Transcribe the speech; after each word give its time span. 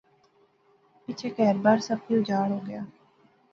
پچھے 1.03 1.29
کہر 1.35 1.57
بار، 1.63 1.77
سب 1.87 1.97
کی 2.07 2.13
اُجاڑ 2.17 2.49
ہو 2.53 2.59
گیا 2.67 2.81